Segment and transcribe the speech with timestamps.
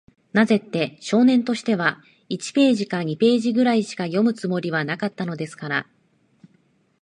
[0.33, 5.87] なぜって、少年としては、一ページか二ページぐらいしか読むつもりはなかったのですから。